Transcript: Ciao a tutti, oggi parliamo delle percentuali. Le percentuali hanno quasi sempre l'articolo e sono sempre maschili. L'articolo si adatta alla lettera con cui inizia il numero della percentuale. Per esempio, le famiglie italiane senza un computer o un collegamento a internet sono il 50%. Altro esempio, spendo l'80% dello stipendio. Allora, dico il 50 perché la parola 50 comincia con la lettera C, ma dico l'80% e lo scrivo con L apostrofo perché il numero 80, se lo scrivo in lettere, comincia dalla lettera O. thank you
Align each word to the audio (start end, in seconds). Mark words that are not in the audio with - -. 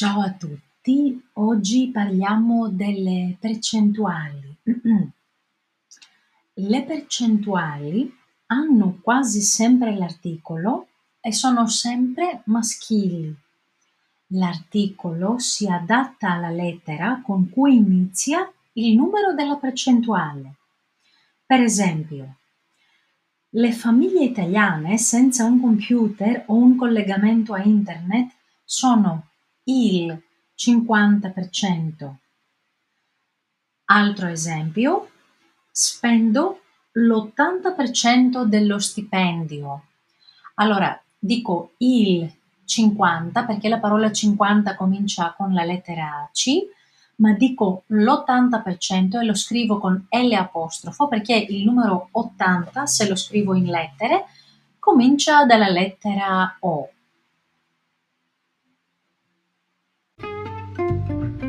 Ciao 0.00 0.20
a 0.20 0.30
tutti, 0.30 1.20
oggi 1.32 1.90
parliamo 1.90 2.68
delle 2.68 3.36
percentuali. 3.40 4.56
Le 6.54 6.82
percentuali 6.84 8.16
hanno 8.46 9.00
quasi 9.02 9.40
sempre 9.40 9.96
l'articolo 9.96 10.86
e 11.18 11.32
sono 11.32 11.66
sempre 11.66 12.42
maschili. 12.44 13.34
L'articolo 14.28 15.40
si 15.40 15.66
adatta 15.66 16.30
alla 16.30 16.50
lettera 16.50 17.20
con 17.20 17.50
cui 17.50 17.74
inizia 17.74 18.48
il 18.74 18.94
numero 18.94 19.34
della 19.34 19.56
percentuale. 19.56 20.54
Per 21.44 21.60
esempio, 21.60 22.36
le 23.48 23.72
famiglie 23.72 24.22
italiane 24.22 24.96
senza 24.96 25.44
un 25.44 25.60
computer 25.60 26.44
o 26.46 26.54
un 26.54 26.76
collegamento 26.76 27.52
a 27.52 27.64
internet 27.64 28.32
sono 28.62 29.24
il 29.70 30.22
50%. 30.56 32.14
Altro 33.84 34.26
esempio, 34.26 35.10
spendo 35.70 36.60
l'80% 36.92 38.44
dello 38.44 38.78
stipendio. 38.78 39.82
Allora, 40.54 41.00
dico 41.18 41.72
il 41.78 42.30
50 42.64 43.44
perché 43.44 43.68
la 43.68 43.78
parola 43.78 44.10
50 44.10 44.74
comincia 44.74 45.34
con 45.36 45.52
la 45.52 45.64
lettera 45.64 46.28
C, 46.32 46.66
ma 47.16 47.32
dico 47.32 47.84
l'80% 47.86 49.20
e 49.20 49.24
lo 49.24 49.34
scrivo 49.34 49.78
con 49.78 50.06
L 50.08 50.32
apostrofo 50.32 51.08
perché 51.08 51.34
il 51.34 51.64
numero 51.64 52.08
80, 52.10 52.86
se 52.86 53.08
lo 53.08 53.16
scrivo 53.16 53.54
in 53.54 53.66
lettere, 53.66 54.26
comincia 54.78 55.44
dalla 55.44 55.68
lettera 55.68 56.56
O. 56.60 56.90
thank 61.08 61.42
you 61.42 61.47